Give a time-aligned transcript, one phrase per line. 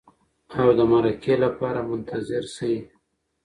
[0.59, 2.75] او د مرکې لپاره منتظر شئ.